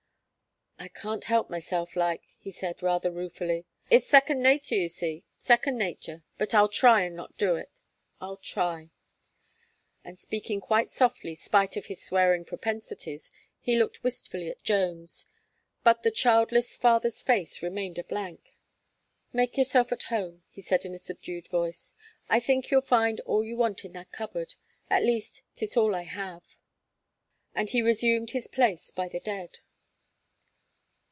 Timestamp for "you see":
4.73-5.23